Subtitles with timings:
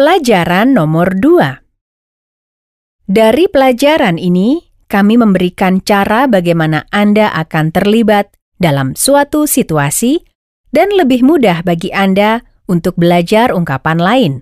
[0.00, 9.44] Pelajaran nomor 2 Dari pelajaran ini, kami memberikan cara bagaimana Anda akan terlibat dalam suatu
[9.44, 10.24] situasi
[10.72, 14.32] dan lebih mudah bagi Anda untuk belajar ungkapan lain.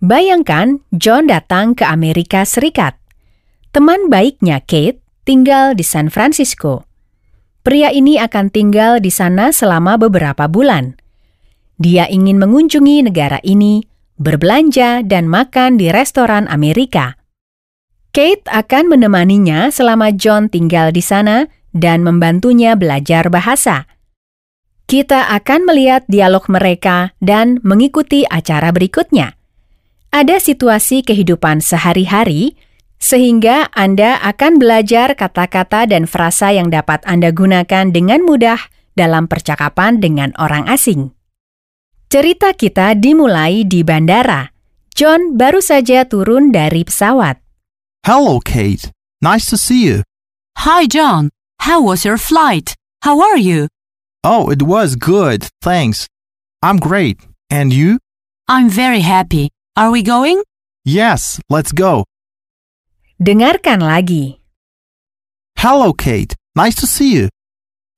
[0.00, 2.96] Bayangkan John datang ke Amerika Serikat.
[3.68, 6.88] Teman baiknya Kate tinggal di San Francisco.
[7.60, 10.96] Pria ini akan tinggal di sana selama beberapa bulan.
[11.76, 13.91] Dia ingin mengunjungi negara ini,
[14.22, 17.18] berbelanja, dan makan di restoran Amerika.
[18.14, 23.90] Kate akan menemaninya selama John tinggal di sana dan membantunya belajar bahasa.
[24.86, 29.34] Kita akan melihat dialog mereka dan mengikuti acara berikutnya.
[30.12, 32.60] Ada situasi kehidupan sehari-hari
[33.00, 38.60] sehingga Anda akan belajar kata-kata dan frasa yang dapat Anda gunakan dengan mudah
[38.92, 41.16] dalam percakapan dengan orang asing.
[42.12, 44.52] Cerita kita dimulai di bandara.
[44.92, 47.40] John baru saja turun dari pesawat.
[48.04, 48.92] Hello, Kate.
[49.24, 50.04] Nice to see you.
[50.60, 51.32] Hi, John.
[51.64, 52.76] How was your flight?
[53.00, 53.64] How are you?
[54.20, 56.04] Oh, it was good, thanks.
[56.60, 57.16] I'm great.
[57.48, 57.96] And you?
[58.44, 59.48] I'm very happy.
[59.72, 60.44] Are we going?
[60.84, 62.04] Yes, let's go.
[63.16, 64.36] Dengarkan lagi.
[65.56, 66.36] Hello, Kate.
[66.52, 67.32] Nice to see you.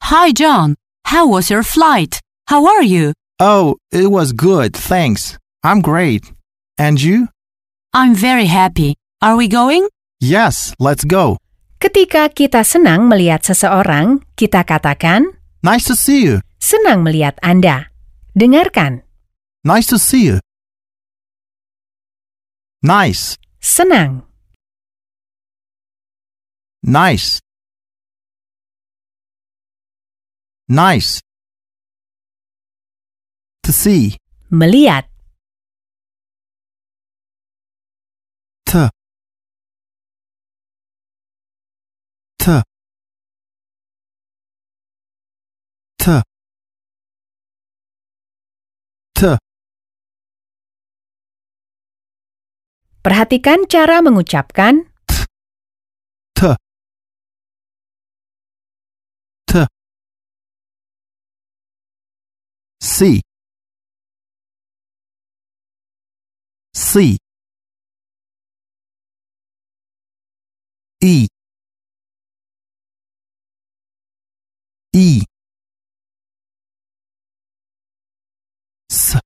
[0.06, 0.78] Hi, John.
[1.10, 2.22] How was your flight?
[2.46, 3.10] How are you?
[3.40, 5.38] Oh, it was good, thanks.
[5.62, 6.30] I'm great.
[6.78, 7.28] And you?
[7.92, 8.94] I'm very happy.
[9.22, 9.88] Are we going?
[10.20, 11.38] Yes, let's go.
[11.82, 16.36] Ketika kita senang melihat seseorang, kita katakan, Nice to see you.
[16.60, 17.90] senang melihat Anda.
[18.36, 19.02] Dengarkan,
[19.64, 20.36] Nice to see you.
[22.84, 24.28] Nice, senang,
[26.84, 27.40] nice.
[30.68, 31.23] Nice.
[33.64, 34.20] To see.
[34.52, 35.08] melihat,
[38.68, 38.92] T.
[42.36, 42.44] T.
[45.96, 46.04] T.
[49.16, 49.20] T.
[53.00, 54.92] perhatikan cara mengucapkan
[56.36, 56.40] T.
[59.48, 59.64] T.
[62.84, 63.24] See.
[66.96, 67.18] E.
[74.94, 75.26] E.
[78.88, 79.18] S.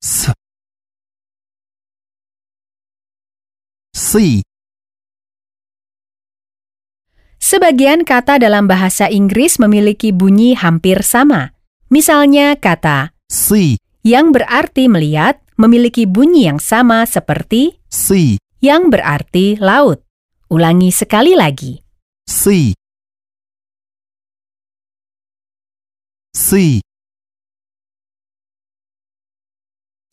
[0.00, 0.30] S.
[3.90, 4.46] See.
[7.42, 11.50] Sebagian kata dalam bahasa Inggris memiliki bunyi hampir sama.
[11.90, 13.83] Misalnya kata See.
[14.04, 18.36] Yang berarti melihat memiliki bunyi yang sama seperti See.
[18.60, 20.04] yang berarti laut.
[20.52, 21.80] Ulangi sekali lagi.
[22.28, 22.76] See.
[26.36, 26.84] See.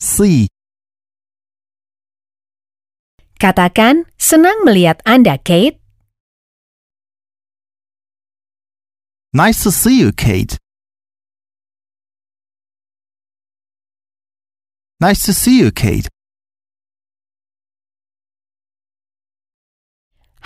[0.00, 0.48] See.
[3.36, 5.82] Katakan, senang melihat Anda, Kate.
[9.34, 10.61] Nice to see you, Kate.
[15.02, 16.06] Nice to see you, Kate.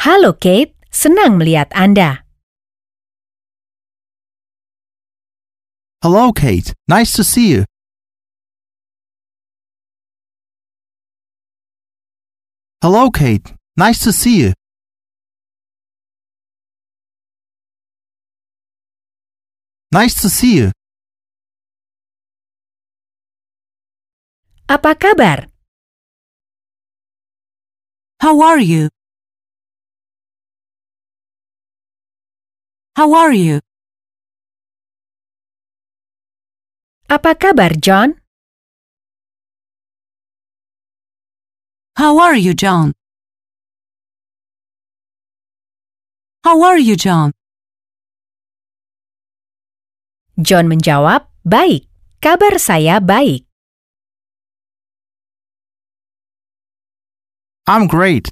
[0.00, 0.72] Halo, Kate.
[0.88, 2.24] Senang melihat Anda.
[6.00, 6.72] Hello, Kate.
[6.88, 7.68] Nice to see you.
[12.80, 13.52] Hello, Kate.
[13.76, 14.56] Nice to see you.
[19.92, 20.72] Nice to see you.
[24.66, 25.46] Apa kabar?
[28.18, 28.90] How are you?
[32.98, 33.62] How are you?
[37.06, 38.18] Apa kabar, John?
[41.94, 42.90] How are you, John?
[46.42, 47.30] How are you, John?
[50.42, 51.86] John menjawab, baik.
[52.18, 53.45] Kabar saya baik.
[57.66, 58.30] I'm great.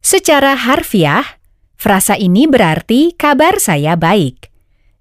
[0.00, 1.36] Secara harfiah,
[1.76, 4.48] frasa ini berarti kabar saya baik.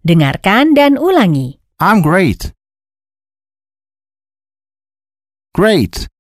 [0.03, 1.63] Dengarkan dan ulangi.
[1.79, 2.51] I'm great.
[5.55, 6.11] Great.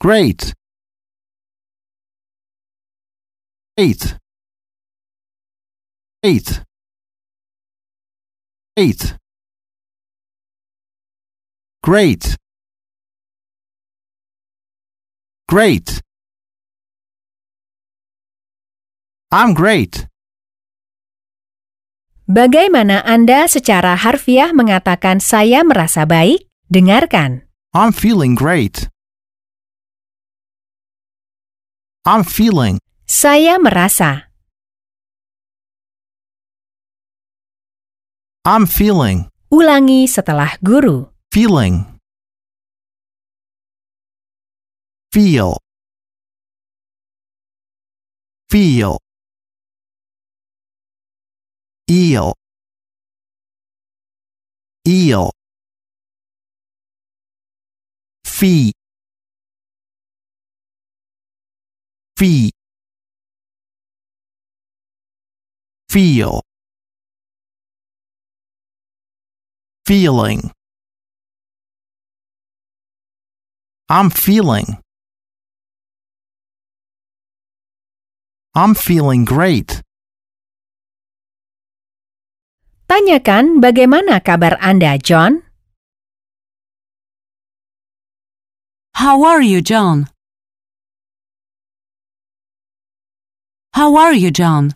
[0.00, 0.56] Great.
[3.76, 4.16] Great.
[6.24, 6.48] Great.
[8.76, 9.19] Great.
[11.80, 12.36] Great.
[15.48, 16.04] Great.
[19.32, 20.04] I'm great.
[22.28, 26.44] Bagaimana Anda secara harfiah mengatakan saya merasa baik?
[26.68, 27.48] Dengarkan.
[27.72, 28.92] I'm feeling great.
[32.04, 32.76] I'm feeling.
[33.08, 34.28] Saya merasa.
[38.44, 39.32] I'm feeling.
[39.48, 41.08] Ulangi setelah guru.
[41.32, 41.86] Feeling.
[45.12, 45.58] Feel.
[48.48, 48.98] Feel.
[51.88, 52.34] Eel.
[54.88, 55.30] Eel.
[58.24, 58.74] Feet.
[62.16, 62.52] Feet.
[65.88, 66.42] Feel.
[69.86, 70.50] Feeling.
[73.90, 74.78] I'm feeling.
[78.54, 79.82] I'm feeling great.
[82.86, 85.42] Tanyakan bagaimana kabar Anda, John?
[88.94, 90.06] How are you, John?
[93.74, 94.70] How are you, John?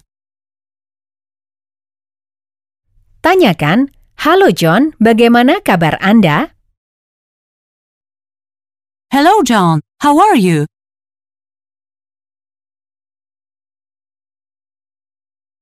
[3.23, 3.95] Tanyakan,
[4.27, 6.54] Halo John, bagaimana kabar Anda?
[9.11, 9.81] Hello, John.
[10.01, 10.67] How are you?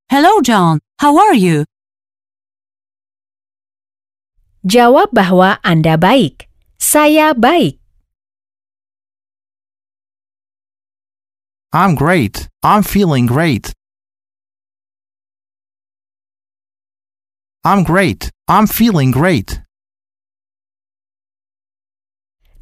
[0.09, 0.79] Hello, John.
[0.99, 1.65] How are you?
[4.63, 6.47] Jawab bahwa Anda baik.
[6.79, 7.79] Saya baik.
[11.73, 12.47] I'm great.
[12.61, 13.73] I'm feeling great.
[17.65, 18.29] I'm great.
[18.47, 19.62] I'm feeling great.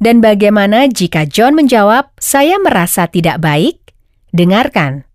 [0.02, 3.94] Dan bagaimana jika John menjawab, saya merasa tidak baik?
[4.34, 5.06] Dengarkan.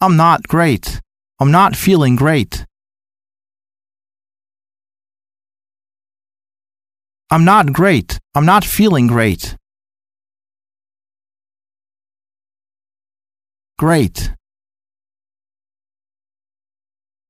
[0.00, 1.04] I'm not great.
[1.36, 2.64] I'm not feeling great.
[7.28, 8.16] I'm not great.
[8.32, 9.60] I'm not feeling great.
[13.76, 14.32] Great.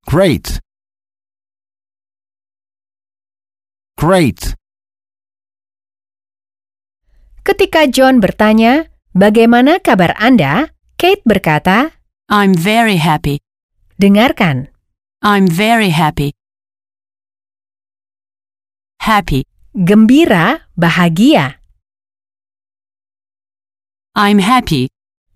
[0.06, 0.62] Great.
[3.98, 4.59] Great.
[7.40, 10.72] Ketika John bertanya, bagaimana kabar Anda?
[11.00, 11.96] Kate berkata,
[12.28, 13.40] I'm very happy.
[14.00, 14.72] dengarkan.
[15.20, 16.32] I'm very happy.
[19.04, 19.44] Happy.
[19.76, 21.60] Gembira, bahagia.
[24.16, 24.88] I'm happy.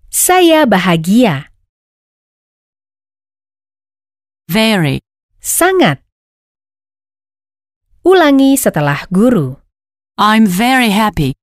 [0.09, 1.53] Saya bahagia.
[4.49, 5.05] Very.
[5.37, 6.01] Sangat.
[8.01, 9.53] Ulangi setelah guru.
[10.17, 11.37] I'm very happy.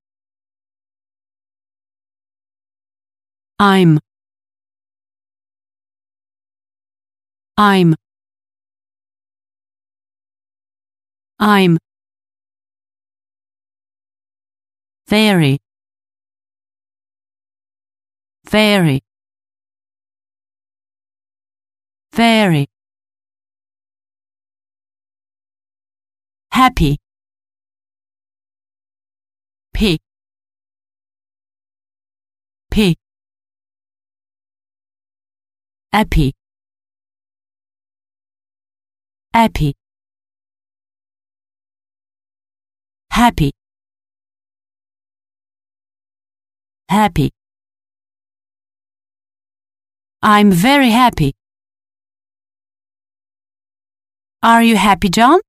[3.63, 3.97] I'm.
[7.57, 7.95] I'm.
[11.39, 11.77] I'm.
[15.07, 15.59] Very.
[18.49, 18.99] Very.
[22.11, 22.67] Very.
[26.51, 26.97] Happy.
[29.73, 29.99] P.
[32.69, 32.97] P.
[35.93, 36.33] Happy.
[39.31, 39.73] Happy.
[43.11, 43.51] Happy.
[46.89, 47.29] Happy.
[50.23, 51.37] I'm very happy.
[54.41, 55.45] Are you happy, John?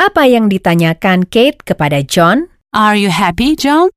[0.00, 2.48] Apa yang ditanyakan Kate kepada John?
[2.72, 3.92] Are you happy, John?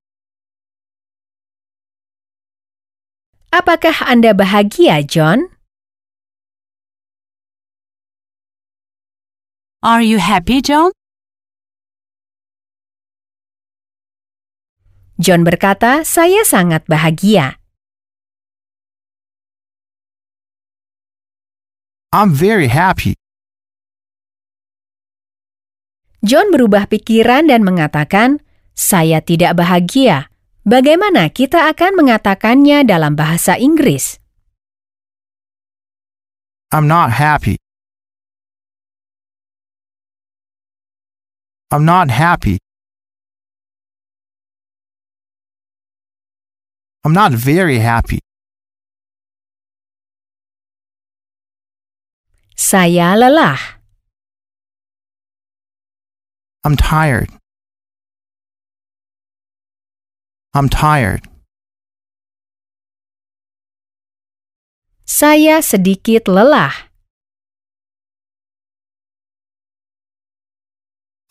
[3.50, 5.50] Apakah Anda bahagia, John?
[9.82, 10.94] Are you happy, John?
[15.18, 17.58] John berkata, "Saya sangat bahagia."
[22.14, 23.18] I'm very happy.
[26.22, 28.46] John berubah pikiran dan mengatakan,
[28.78, 30.29] "Saya tidak bahagia."
[30.70, 34.22] Bagaimana kita akan mengatakannya dalam bahasa Inggris?
[36.70, 37.58] I'm not happy.
[41.74, 42.62] I'm not happy.
[47.02, 48.22] I'm not very happy.
[52.54, 53.82] Saya lelah.
[56.62, 57.39] I'm tired.
[60.60, 61.24] I'm tired.
[65.08, 66.92] Saya sedikit lelah.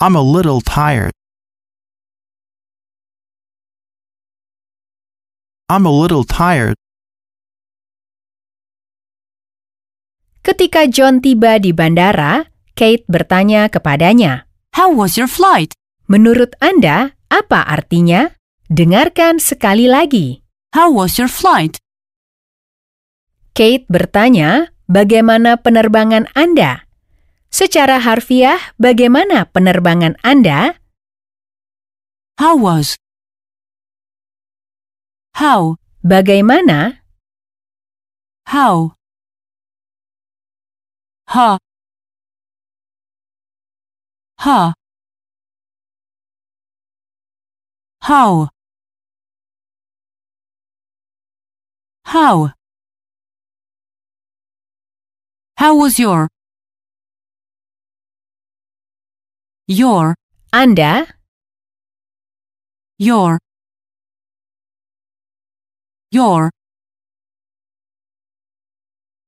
[0.00, 1.12] I'm a little tired.
[5.68, 6.80] I'm a little tired.
[10.40, 15.76] Ketika John tiba di bandara, Kate bertanya kepadanya, How was your flight?
[16.08, 18.37] "Menurut Anda, apa artinya?"
[18.68, 20.44] Dengarkan sekali lagi.
[20.76, 21.80] How was your flight?
[23.56, 26.84] Kate bertanya, "Bagaimana penerbangan Anda?"
[27.48, 30.76] Secara harfiah, bagaimana penerbangan Anda?
[32.36, 33.00] How was?
[35.40, 35.80] How?
[36.04, 37.00] Bagaimana?
[38.52, 38.92] How?
[41.32, 41.56] Ha.
[44.44, 44.76] Ha.
[48.04, 48.52] How?
[52.08, 52.52] How?
[55.56, 56.28] How was your?
[59.66, 60.14] Your,
[60.50, 60.82] Anda?
[60.82, 61.06] Uh?
[62.98, 63.38] your.
[66.10, 66.50] Your.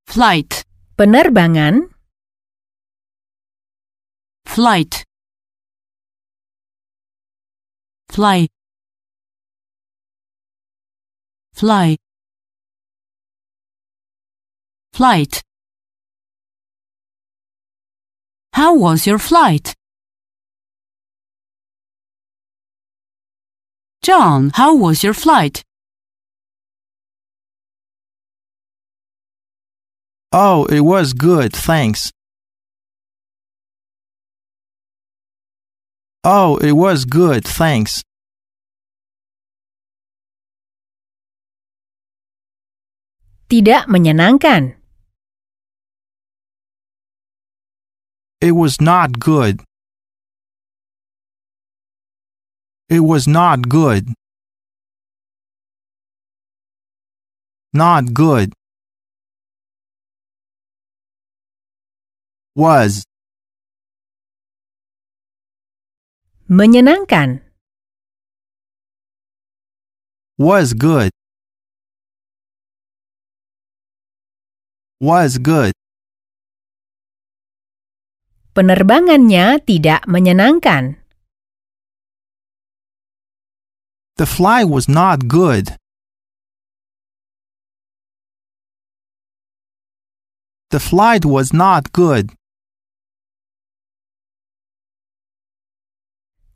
[0.06, 0.64] Flight,
[0.96, 1.90] Penerbangan?
[4.46, 5.04] flight.
[8.08, 8.48] Fly.
[11.54, 12.09] Fly.
[15.00, 15.40] Flight.
[18.52, 19.72] How was your flight?
[24.04, 25.64] John, how was your flight?
[30.32, 32.12] Oh, it was good, thanks.
[36.24, 38.04] Oh, it was good, thanks.
[43.48, 44.79] Tidak menyenangkan.
[48.40, 49.60] It was not good.
[52.88, 54.08] It was not good.
[57.74, 58.52] Not good.
[62.56, 63.04] Was.
[66.48, 67.42] Menyenangkan.
[70.38, 71.12] Was good.
[74.98, 75.79] Was good.
[78.50, 80.98] Penerbangannya tidak menyenangkan.
[84.18, 85.78] The flight was not good.
[90.70, 92.34] The flight was not good.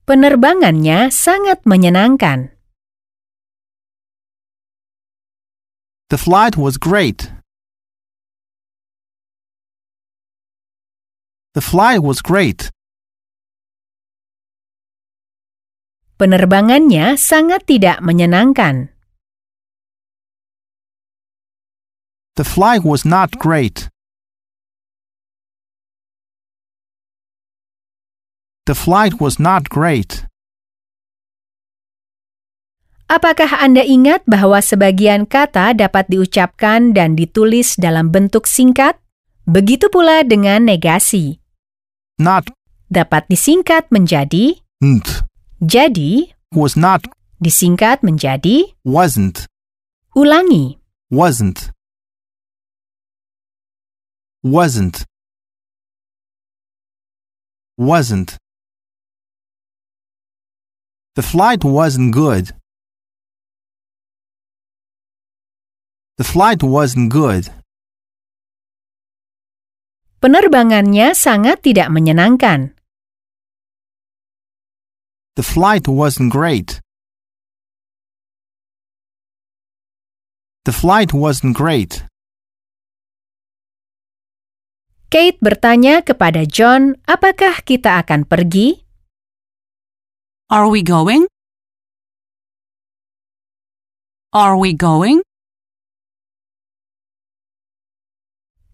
[0.07, 2.55] Penerbangannya sangat menyenangkan.
[6.15, 7.34] The flight was great.
[11.55, 12.75] The flight was great.
[16.19, 18.91] Penerbangannya sangat tidak menyenangkan.
[22.35, 23.87] The flight was not great.
[28.67, 30.27] The flight was not great.
[33.07, 38.99] Apakah Anda ingat bahwa sebagian kata dapat diucapkan dan ditulis dalam bentuk singkat?
[39.47, 41.44] Begitu pula dengan negasi.
[42.19, 42.47] Not
[42.93, 45.27] Dapat disingkat menjadi nt.
[45.59, 47.09] jadi, Was not
[47.43, 49.51] disingkat menjadi wasn't.
[50.15, 50.79] ulangi.
[51.11, 51.75] Wasn't.
[54.45, 55.03] Wasn't.
[57.75, 58.39] Wasn't.
[61.19, 62.55] The flight wasn't good.
[66.19, 67.51] The flight wasn't good.
[70.25, 72.73] Penerbangannya sangat tidak menyenangkan.
[75.37, 76.81] The flight wasn't great.
[80.65, 82.09] The flight wasn't great.
[85.13, 88.81] Kate bertanya kepada John, apakah kita akan pergi?
[90.49, 91.29] Are we going?
[94.33, 95.21] Are we going?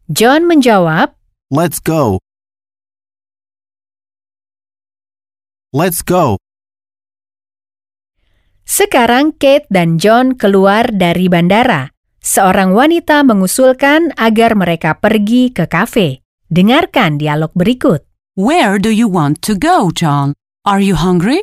[0.06, 1.19] John menjawab,
[1.50, 2.22] Let's go.
[5.74, 6.38] Let's go.
[8.62, 11.90] Sekarang Kate dan John keluar dari bandara.
[12.22, 16.22] Seorang wanita mengusulkan agar mereka pergi ke kafe.
[16.46, 18.06] Dengarkan dialog berikut.
[18.38, 20.38] Where do you want to go, John?
[20.62, 21.42] Are you hungry?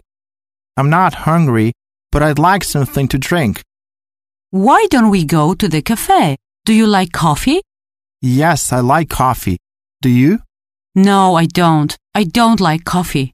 [0.79, 1.75] I'm not hungry,
[2.15, 3.59] but I'd like something to drink.
[4.55, 6.39] Why don't we go to the cafe?
[6.63, 7.59] Do you like coffee?
[8.23, 9.59] Yes, I like coffee.
[10.01, 10.39] Do you?
[10.93, 11.95] No, I don't.
[12.13, 13.33] I don't like coffee.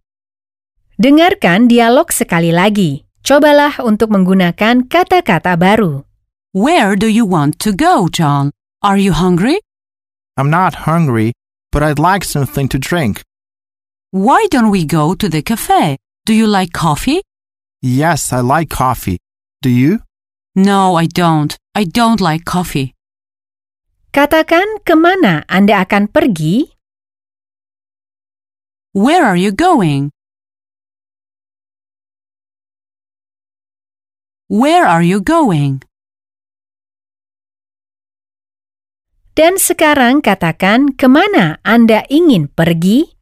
[0.96, 3.03] Dengarkan dialog sekali lagi.
[3.24, 6.03] Cobalah untuk menggunakan kata-kata baru.
[6.55, 8.51] Where do you want to go, John?
[8.84, 9.60] Are you hungry?
[10.36, 11.32] I'm not hungry,
[11.72, 13.24] but I'd like something to drink.
[14.12, 15.98] Why don't we go to the cafe?
[16.27, 17.24] Do you like coffee?
[17.82, 19.20] Yes, I like coffee.
[19.63, 20.00] Do you?
[20.55, 21.55] No, I don't.
[21.75, 22.93] I don't like coffee.
[24.13, 26.70] Katakan ke mana Anda akan pergi
[28.93, 30.13] Where are you going?
[34.53, 35.82] Where are you going?
[39.34, 43.17] dan sekarang katakan ke mana Anda ingin pergi.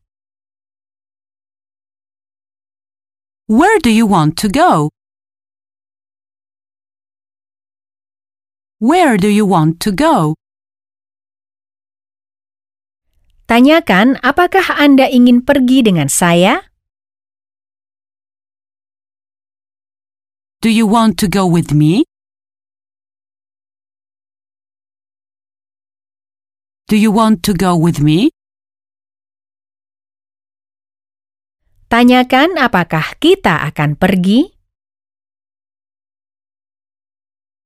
[3.48, 4.92] Where do you want to go?
[8.84, 10.41] Where do you want to go?
[13.52, 16.72] Tanyakan apakah Anda ingin pergi dengan saya?
[20.64, 22.08] Do you want to go with me?
[26.88, 28.32] Do you want to go with me?
[31.92, 34.48] Tanyakan apakah kita akan pergi?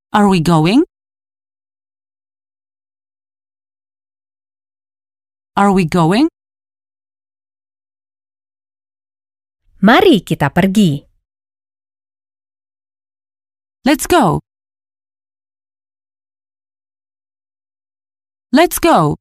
[0.10, 0.90] Are we going?
[5.56, 6.28] Are we going?
[9.80, 11.00] Mari kita pergi.
[13.88, 14.44] Let's go.
[18.52, 19.16] Let's go.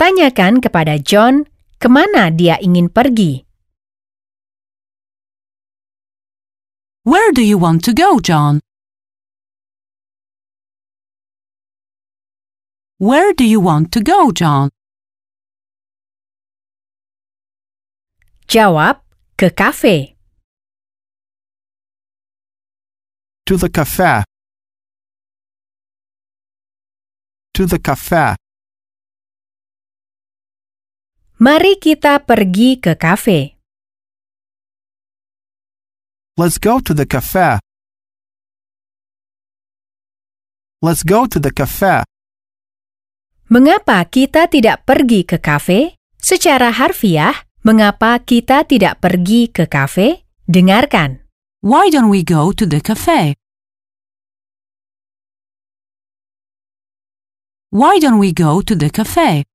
[0.00, 1.44] Tanyakan kepada John
[1.76, 3.44] ke mana dia ingin pergi.
[7.04, 8.64] Where do you want to go, John?
[13.00, 14.70] Where do you want to go, John?
[18.50, 19.06] Jawab,
[19.38, 20.16] ke kafe.
[23.46, 24.24] To the cafe.
[27.54, 28.34] To the cafe.
[31.38, 33.54] Mari kita pergi ke kafe.
[36.34, 37.62] Let's go to the cafe.
[40.82, 42.02] Let's go to the cafe.
[43.48, 45.96] Mengapa kita tidak pergi ke kafe?
[46.20, 47.32] Secara harfiah,
[47.64, 50.28] mengapa kita tidak pergi ke kafe?
[50.44, 51.24] Dengarkan.
[51.64, 53.40] Why don't we go to the cafe?
[57.72, 59.48] Why don't we go to the cafe?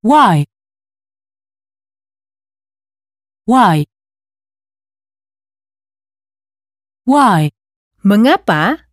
[0.00, 0.48] Why?
[3.44, 3.84] Why?
[7.04, 7.52] Why?
[8.00, 8.87] Mengapa?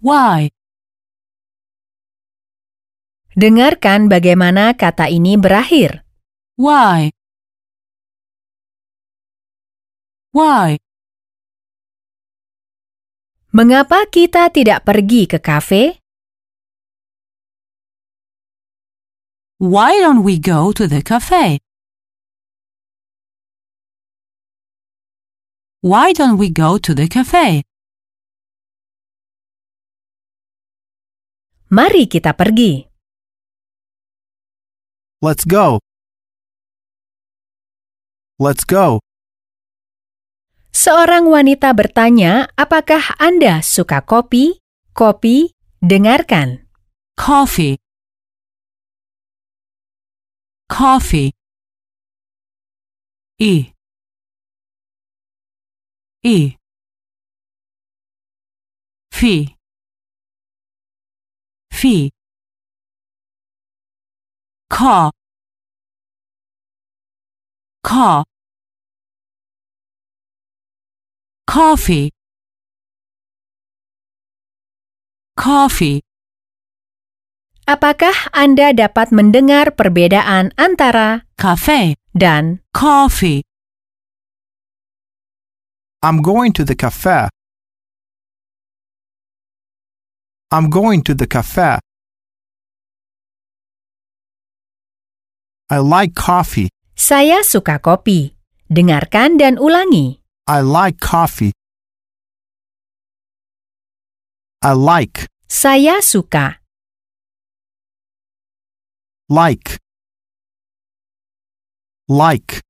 [0.00, 0.48] Why?
[3.36, 6.08] Dengarkan bagaimana kata ini berakhir.
[6.56, 7.12] Why?
[10.32, 10.80] Why?
[13.52, 16.00] Mengapa kita tidak pergi ke kafe?
[19.60, 21.60] Why don't we go to the cafe?
[25.84, 27.68] Why don't we go to the cafe?
[31.70, 32.82] Mari kita pergi.
[35.22, 35.78] Let's go.
[38.42, 38.98] Let's go.
[40.74, 44.58] Seorang wanita bertanya, apakah Anda suka kopi?
[44.90, 46.66] Kopi, dengarkan.
[47.14, 47.78] Coffee.
[50.66, 51.30] Coffee.
[53.38, 53.70] E.
[56.26, 56.58] E.
[59.14, 59.59] Fee.
[61.80, 62.12] Fee.
[64.68, 65.08] Car.
[67.80, 68.28] Car.
[71.48, 72.12] Coffee.
[75.40, 76.04] Coffee.
[77.64, 81.96] Apakah Anda dapat mendengar perbedaan antara Cafe.
[82.12, 83.40] dan Coffee.
[86.04, 87.32] I'm going to the cafe.
[90.50, 91.78] I'm going to the cafe.
[95.70, 96.68] I like coffee.
[96.98, 98.34] saya suka kopi?
[98.66, 100.18] Dengarkan dan ulangi.
[100.50, 101.54] I like coffee.
[104.60, 105.30] I like.
[105.48, 106.60] Saya suka.
[109.30, 109.78] Like.
[112.10, 112.60] Like.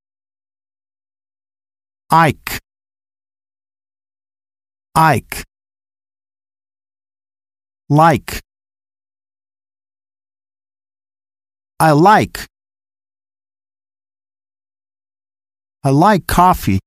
[2.13, 2.61] Ike.
[4.95, 5.50] Ike.
[7.91, 8.39] Like.
[11.81, 12.47] I like.
[15.83, 16.79] I like coffee.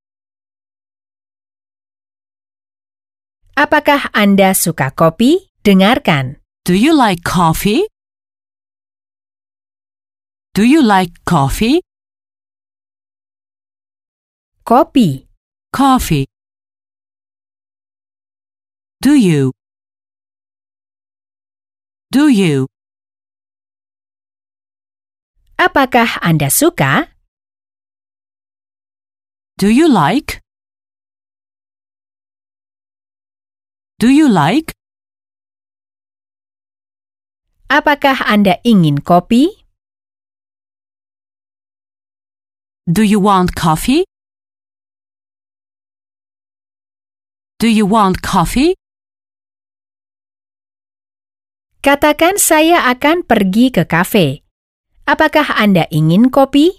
[3.60, 5.52] Apakah Anda suka kopi?
[5.68, 6.40] Dengarkan.
[6.64, 7.84] Do you like coffee?
[10.56, 11.84] Do you like coffee?
[14.64, 15.28] Kopi.
[15.76, 16.32] Coffee.
[19.04, 19.52] Do you?
[22.14, 22.70] Do you?
[25.58, 27.10] Apakah Anda suka?
[29.58, 30.46] Do you like?
[33.98, 34.78] Do you like?
[37.74, 39.50] Apakah Anda ingin kopi?
[42.86, 44.06] Do you want coffee?
[47.58, 48.78] Do you want coffee?
[51.84, 54.40] Katakan saya akan pergi ke kafe.
[55.04, 56.72] Apakah Anda ingin kopi?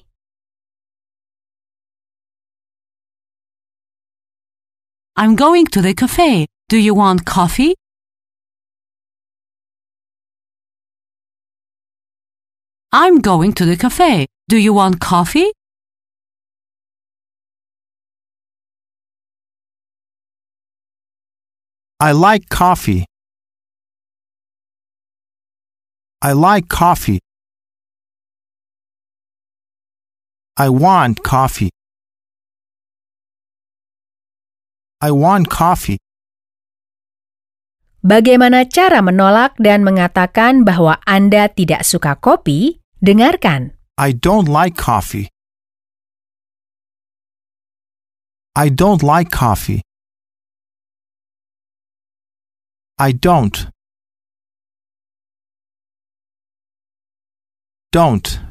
[5.12, 6.48] I'm going to the cafe.
[6.72, 7.76] Do you want coffee?
[12.88, 14.24] I'm going to the cafe.
[14.48, 15.52] Do you want coffee?
[22.00, 23.04] I like coffee.
[26.24, 27.20] I like coffee.
[30.56, 31.68] I want coffee.
[35.04, 36.00] I want coffee.
[38.00, 42.80] Bagaimana cara menolak dan mengatakan bahwa Anda tidak suka kopi?
[43.04, 43.76] Dengarkan.
[44.00, 45.28] I don't like coffee.
[48.56, 49.84] I don't like coffee.
[52.96, 53.73] I don't.
[57.94, 58.42] Don't.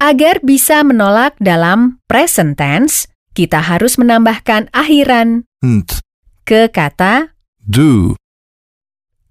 [0.00, 3.04] Agar bisa menolak dalam present tense,
[3.36, 6.00] kita harus menambahkan akhiran Nt.
[6.48, 8.16] ke kata Do.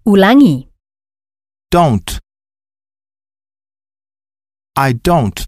[0.06, 0.70] ulangi.
[1.74, 2.22] Don't.
[4.78, 5.42] I don't.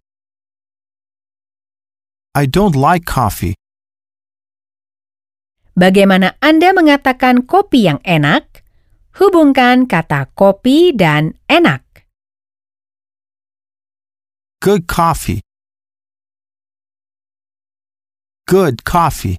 [2.34, 3.54] I don't like coffee.
[5.78, 8.66] Bagaimana Anda mengatakan kopi yang enak?
[9.20, 11.84] Hubungkan kata kopi dan enak.
[14.64, 15.44] Good coffee.
[18.48, 19.36] Good coffee.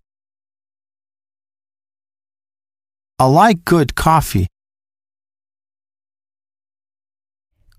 [3.16, 4.44] I like good coffee.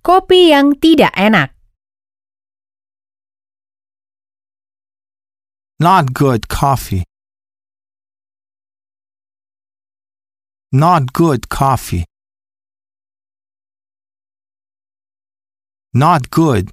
[0.02, 1.54] Kopi yang tidak enak.
[5.78, 7.06] Not good coffee.
[10.74, 12.06] Not good coffee.
[15.94, 16.72] Not good.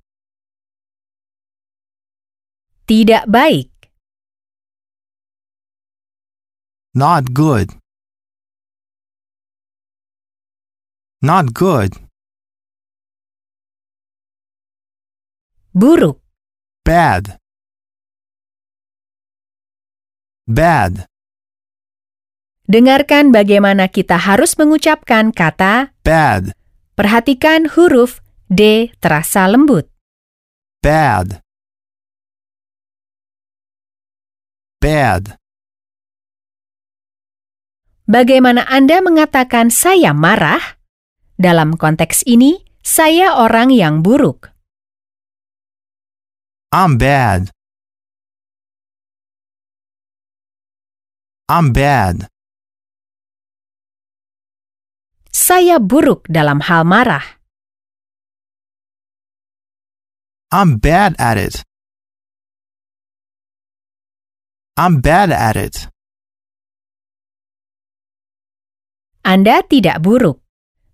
[2.86, 3.90] Tidak baik.
[6.94, 7.74] Not good.
[11.20, 11.98] Not good.
[15.74, 16.22] Buruk.
[16.84, 17.38] Bad.
[20.46, 21.17] Bad.
[22.68, 26.52] Dengarkan bagaimana kita harus mengucapkan kata Bad.
[26.92, 28.20] Perhatikan huruf
[28.52, 29.88] D terasa lembut.
[30.84, 31.40] Bad.
[34.84, 35.40] Bad.
[38.04, 40.76] Bagaimana Anda mengatakan saya marah?
[41.40, 44.52] Dalam konteks ini, saya orang yang buruk.
[46.68, 47.48] I'm bad.
[51.48, 52.28] I'm bad.
[55.28, 57.38] Saya buruk dalam hal marah.
[60.48, 61.60] I'm bad at it.
[64.80, 65.92] I'm bad at it.
[69.26, 70.40] Anda tidak buruk.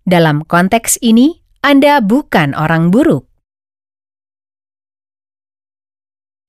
[0.03, 3.25] Dalam konteks ini, Anda bukan orang buruk.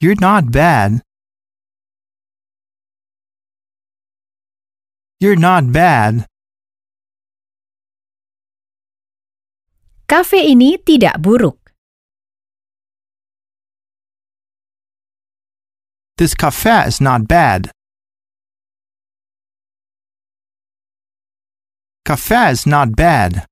[0.03, 1.01] You're not bad.
[5.23, 6.29] You're not bad.
[10.07, 11.75] Kafe ini tidak buruk.
[16.15, 17.75] This cafe is not bad.
[22.07, 23.51] Cafe is not bad.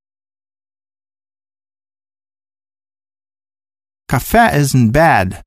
[4.07, 5.43] Cafe isn't bad.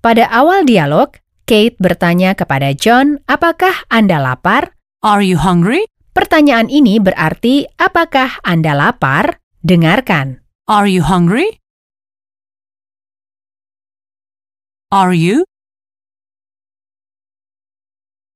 [0.00, 4.72] Pada awal dialog, Kate bertanya kepada John, apakah Anda lapar?
[5.04, 5.84] Are you hungry?
[6.16, 9.36] Pertanyaan ini berarti, apakah Anda lapar?
[9.60, 10.40] Dengarkan.
[10.64, 11.60] Are you hungry?
[14.90, 15.44] Are you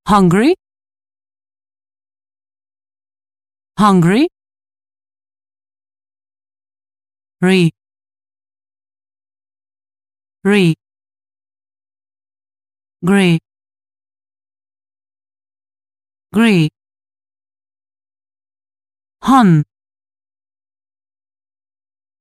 [0.07, 0.55] hungry?
[3.79, 4.29] Hungry?
[7.41, 7.73] Re.
[10.45, 10.75] Re.
[13.03, 13.39] Grey.
[16.33, 16.69] Grey.
[19.23, 19.65] Hun.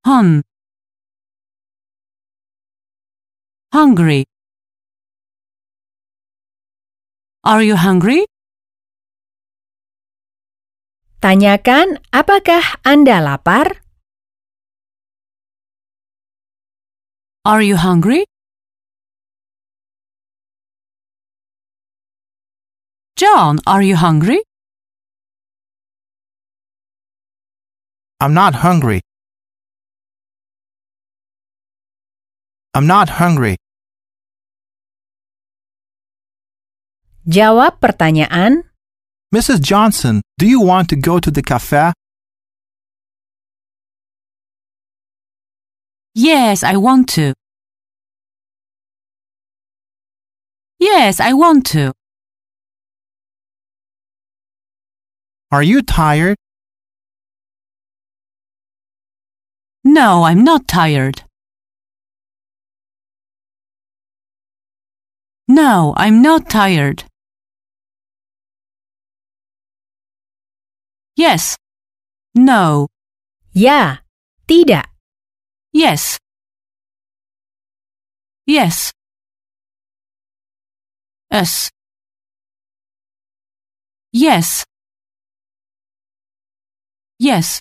[0.04, 0.44] Hun.
[3.72, 4.28] Hungry.
[7.48, 8.28] Are you hungry?
[11.24, 13.80] Tanyakan, apakah Anda lapar?
[17.48, 18.28] Are you hungry?
[23.16, 24.44] John, are you hungry?
[28.20, 29.00] I'm not hungry.
[32.74, 33.56] I'm not hungry.
[37.30, 38.66] Jawab pertanyaan,
[39.34, 39.62] Mrs.
[39.62, 41.94] Johnson, do you want to go to the cafe?
[46.14, 47.34] Yes, I want to.
[50.80, 51.94] Yes, I want to.
[55.52, 56.38] Are you tired?
[59.84, 61.24] No, I'm not tired.
[65.48, 67.04] No, I'm not tired.
[71.16, 71.58] Yes.
[72.34, 72.88] No.
[73.54, 73.98] ya,
[74.48, 74.90] tidak.
[75.72, 76.18] Yes.
[78.46, 78.92] Yes.
[81.32, 81.70] Yes.
[84.12, 84.66] Yes.
[87.20, 87.60] Yes.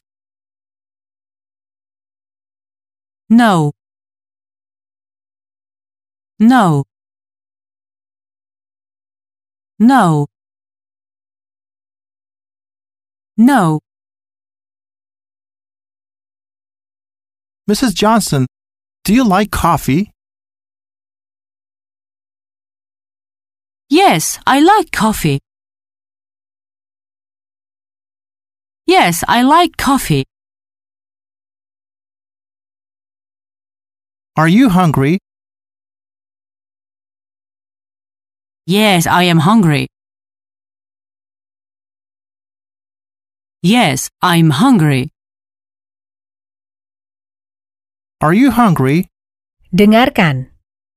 [3.29, 3.73] No.
[6.38, 6.85] No.
[9.83, 10.29] No.
[13.37, 13.81] No.
[17.68, 17.92] Mrs.
[17.92, 18.47] Johnson,
[19.03, 20.12] do you like coffee?
[23.90, 25.40] Yes, I like coffee.
[28.87, 30.23] Yes, I like coffee.
[34.37, 35.18] Are you hungry?
[38.66, 39.88] Yes, I am hungry.
[43.61, 45.11] Yes, I'm hungry.
[48.20, 49.11] Are you hungry?
[49.75, 50.51] Dengarkan.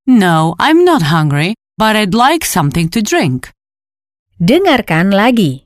[0.05, 3.49] No, I'm not hungry, but I'd like something to drink.
[4.37, 5.65] Dengarkan lagi.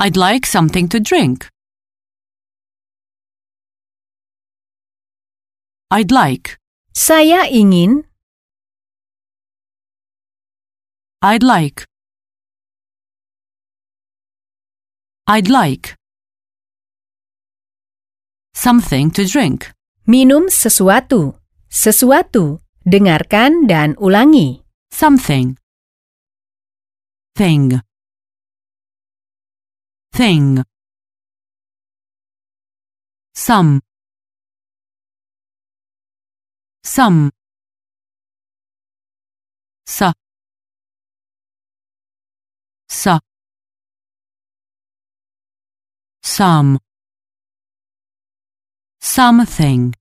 [0.00, 1.48] I'd like something to drink.
[5.92, 6.56] I'd like.
[6.96, 8.08] Saya ingin,
[11.26, 11.82] I'd like.
[15.26, 15.98] I'd like.
[18.54, 19.74] Something to drink.
[20.06, 21.34] minum sesuatu.
[21.66, 22.62] Sesuatu.
[22.86, 24.62] Dengarkan dan ulangi.
[24.94, 25.58] Something.
[27.34, 27.82] Thing.
[30.14, 30.62] Thing.
[33.34, 33.82] Some.
[36.86, 37.34] Some.
[39.90, 40.14] Sa.
[42.88, 43.20] Sa.
[46.22, 46.78] Some.
[49.00, 49.94] Something.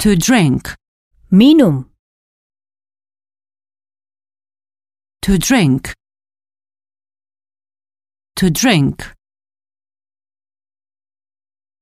[0.00, 0.74] To drink.
[1.30, 1.90] Minum.
[5.22, 5.94] To drink.
[8.36, 9.12] To drink.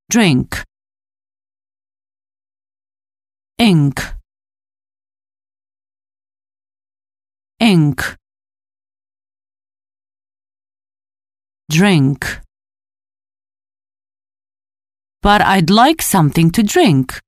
[0.09, 0.65] Drink.
[3.57, 4.18] Ink.
[7.59, 8.15] Ink.
[11.67, 12.39] Drink.
[15.19, 17.19] But I'd like something to drink.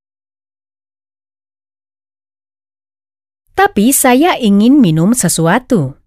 [3.59, 5.99] Tapi saya ingin minum sesuatu.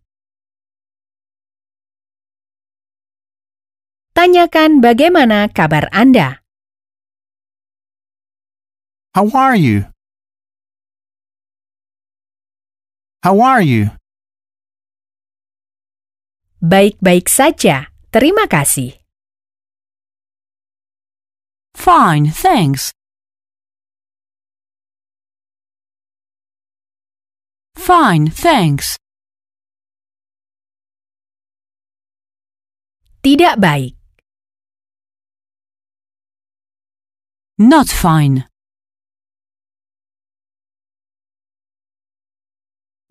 [4.17, 6.41] Tanyakan bagaimana kabar Anda.
[9.13, 9.85] How are you?
[13.21, 13.93] How are you?
[16.65, 17.93] Baik-baik saja.
[18.09, 18.97] Terima kasih.
[21.77, 22.89] Fine, thanks.
[27.77, 28.97] Fine, thanks.
[33.21, 33.93] Tidak baik.
[37.61, 38.49] Not fine.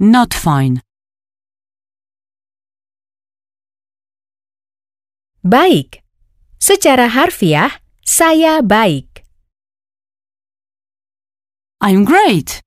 [0.01, 0.81] Not fine.
[5.43, 5.99] Baik.
[6.55, 9.27] Secara harfiah, saya baik.
[11.83, 12.63] I'm great.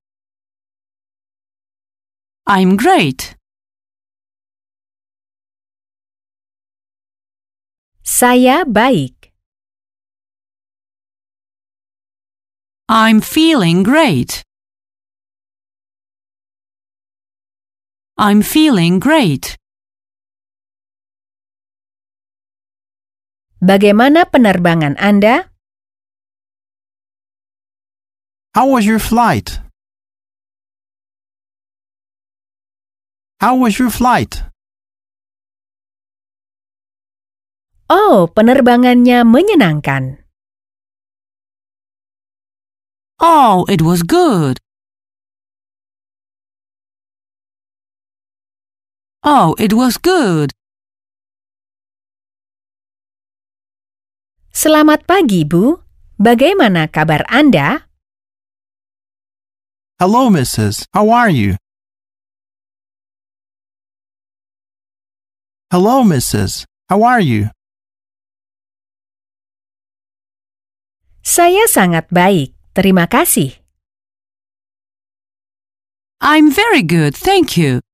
[2.44, 3.32] I'm great.
[8.04, 9.32] Saya baik.
[12.92, 14.44] I'm feeling great.
[18.20, 19.56] I'm feeling great.
[23.56, 25.48] Bagaimana penerbangan Anda?
[28.52, 29.64] How was your flight?
[33.40, 34.44] How was your flight?
[37.88, 40.20] Oh, penerbangannya menyenangkan.
[43.16, 44.60] Oh, it was good.
[49.24, 50.52] Oh, it was good.
[54.56, 55.84] Selamat pagi, Bu.
[56.16, 57.92] Bagaimana kabar Anda?
[60.00, 60.88] Hello, Mrs.
[60.96, 61.60] How are you?
[65.68, 66.64] Hello, Mrs.
[66.88, 67.52] How are you?
[71.20, 72.56] Saya sangat baik.
[72.72, 73.60] Terima kasih.
[76.24, 77.84] I'm very good, thank you.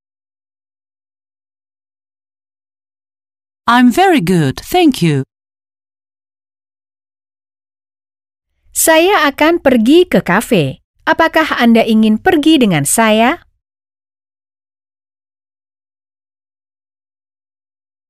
[3.66, 5.26] I'm very good, thank you.
[8.82, 10.82] Saya akan pergi ke kafe.
[11.06, 13.46] Apakah Anda ingin pergi dengan saya?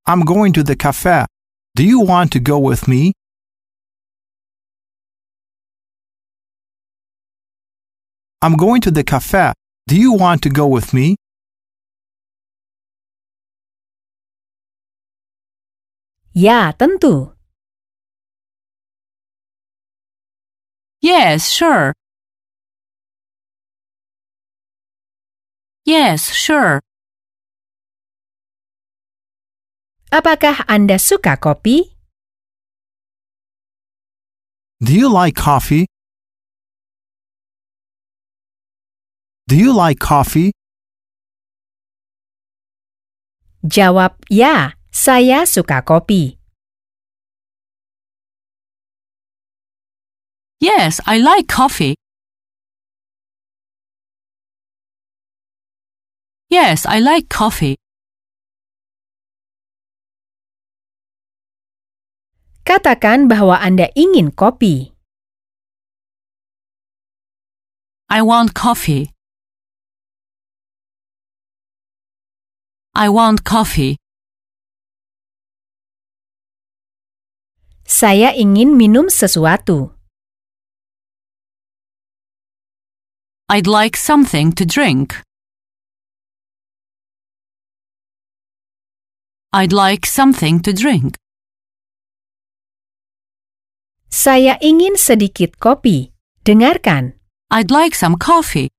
[0.08, 1.28] I'm going to the cafe.
[1.76, 3.12] Do you want to go with me?
[8.40, 9.52] I'm going to the cafe.
[9.92, 11.20] Do you want to go with me?
[16.32, 17.36] Ya, tentu.
[21.02, 21.92] Yes, sure.
[25.84, 26.78] Yes, sure.
[30.14, 31.82] Apakah Anda suka kopi?
[34.78, 35.90] Do you like coffee?
[39.50, 40.54] Do you like coffee?
[43.66, 46.41] Jawab ya, saya suka kopi.
[50.62, 51.98] Yes, I like coffee.
[56.46, 57.74] Yes, I like coffee.
[62.62, 64.94] Katakan bahwa Anda ingin kopi.
[68.06, 69.10] I want coffee.
[72.94, 73.98] I want coffee.
[77.82, 79.90] Saya ingin minum sesuatu.
[83.48, 85.18] I'd like something to drink.
[89.52, 91.18] I'd like something to drink.
[94.08, 96.14] Saya ingin sedikit kopi.
[96.46, 97.18] Dengarkan.
[97.52, 98.72] I'd like some coffee.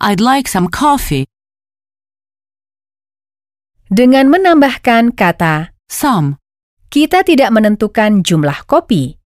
[0.00, 1.28] I'd like some coffee.
[3.92, 6.40] Dengan menambahkan kata Some.
[6.88, 9.19] kita tidak menentukan jumlah kopi.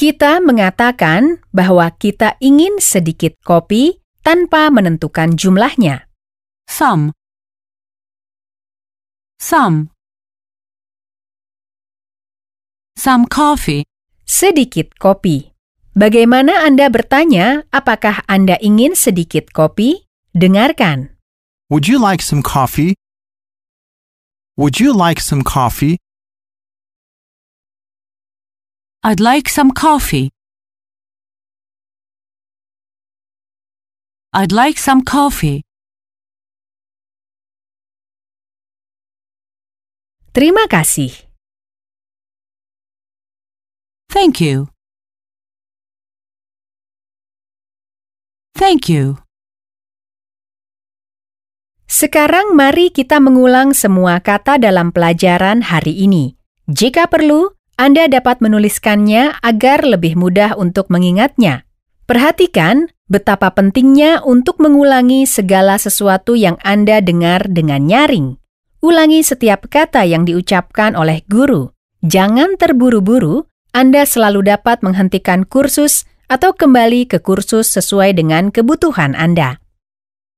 [0.00, 6.08] Kita mengatakan bahwa kita ingin sedikit kopi tanpa menentukan jumlahnya.
[6.64, 7.12] Some.
[9.36, 9.92] Some.
[12.96, 13.84] Some coffee.
[14.24, 15.52] Sedikit kopi.
[15.92, 20.08] Bagaimana Anda bertanya apakah Anda ingin sedikit kopi?
[20.32, 21.12] Dengarkan.
[21.68, 22.96] Would you like some coffee?
[24.56, 26.00] Would you like some coffee?
[29.00, 30.28] I'd like some coffee.
[34.36, 35.64] I'd like some coffee.
[40.36, 41.16] Terima kasih.
[44.12, 44.68] Thank you.
[48.52, 49.16] Thank you.
[51.88, 56.36] Sekarang mari kita mengulang semua kata dalam pelajaran hari ini.
[56.68, 61.64] Jika perlu, Anda dapat menuliskannya agar lebih mudah untuk mengingatnya.
[62.04, 68.38] Perhatikan Betapa pentingnya untuk mengulangi segala sesuatu yang Anda dengar dengan nyaring.
[68.86, 71.74] Ulangi setiap kata yang diucapkan oleh guru.
[72.06, 79.58] Jangan terburu-buru, Anda selalu dapat menghentikan kursus atau kembali ke kursus sesuai dengan kebutuhan Anda.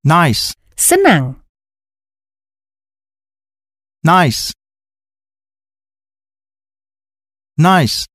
[0.01, 0.57] Nice.
[0.73, 1.45] Senang,
[4.01, 4.57] Nice.
[7.59, 8.07] Nice.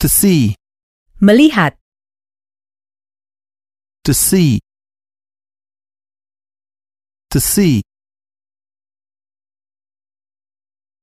[0.00, 0.54] To see.
[1.20, 1.74] melihat,
[4.04, 4.60] To see.
[7.30, 7.82] To see.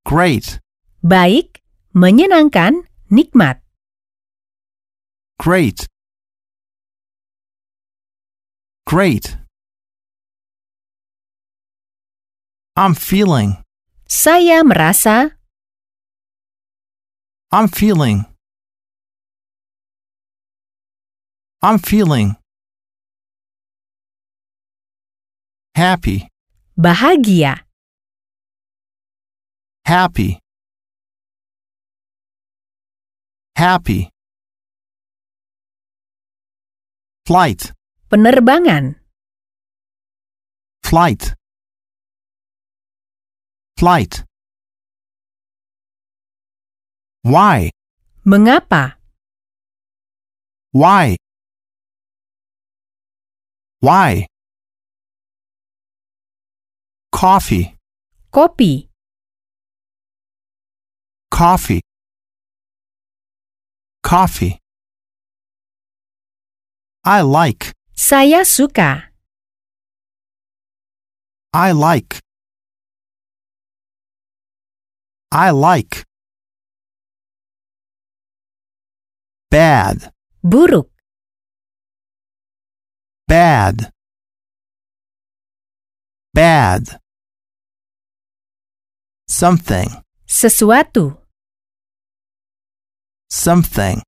[0.04, 0.58] Great.
[1.06, 1.62] baik,
[1.94, 3.62] menyenangkan, nikmat.
[5.38, 5.86] Great.
[8.86, 9.38] Great.
[12.74, 13.62] I'm feeling.
[14.10, 15.38] Saya merasa,
[17.52, 18.26] I'm feeling.
[21.62, 22.36] I'm feeling.
[25.74, 26.28] Happy.
[26.76, 27.64] bahagia,
[29.86, 30.38] Happy.
[33.56, 34.10] Happy.
[37.26, 37.72] Flight.
[38.10, 38.98] penerbangan,
[40.82, 41.34] Flight.
[43.78, 44.24] Flight.
[47.26, 47.70] Why?
[48.22, 48.98] mengapa,
[50.70, 51.16] Why?
[53.80, 54.26] Why?
[57.10, 57.74] Coffee.
[58.30, 58.86] kopi,
[61.30, 61.80] Coffee.
[64.06, 64.58] Coffee.
[67.02, 67.74] I like.
[67.90, 69.10] saya suka,
[71.52, 72.22] I like.
[75.32, 76.06] I like.
[79.56, 80.12] Bad.
[80.44, 80.92] buruk,
[83.26, 83.90] Bad.
[86.34, 87.00] Bad.
[89.26, 89.88] Something.
[90.28, 91.16] sesuatu,
[93.30, 94.02] Something.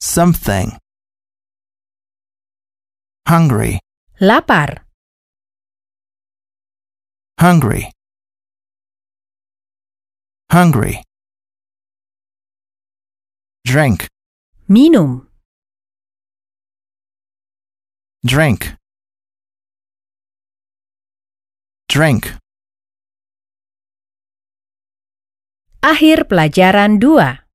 [0.00, 0.68] Something.
[3.28, 3.78] Hungry.
[4.18, 4.82] lapar,
[7.38, 7.92] Hungry.
[10.50, 11.05] Hungry.
[13.66, 14.06] Drink.
[14.70, 15.26] minum,
[18.22, 18.78] Drink.
[21.90, 22.38] Drink.
[25.82, 27.45] akhir pelajaran 2.